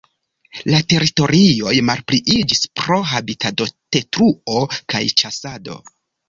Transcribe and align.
La 0.69 0.77
teritorioj 0.93 1.73
malpliiĝis 1.89 2.63
pro 2.81 2.97
habitatodetruo 3.11 4.65
kaj 4.95 5.05
ĉasado. 5.25 5.79